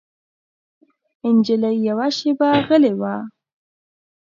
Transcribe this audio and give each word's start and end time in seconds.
نجلۍ 1.35 1.75
يوه 1.87 2.07
شېبه 2.17 2.49
غلې 2.67 2.93
وه. 2.99 3.15